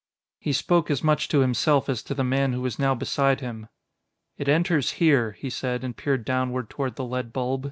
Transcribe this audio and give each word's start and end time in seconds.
He 0.39 0.51
spoke 0.51 0.89
as 0.89 1.03
much 1.03 1.27
to 1.27 1.41
himself 1.41 1.87
as 1.87 2.01
to 2.05 2.15
the 2.15 2.23
man 2.23 2.53
who 2.53 2.61
was 2.61 2.79
now 2.79 2.95
beside 2.95 3.39
him. 3.39 3.67
"It 4.35 4.49
enters 4.49 4.93
here," 4.93 5.33
he 5.33 5.51
said 5.51 5.83
and 5.83 5.95
peered 5.95 6.25
downward 6.25 6.71
toward 6.71 6.95
the 6.95 7.05
lead 7.05 7.31
bulb. 7.31 7.59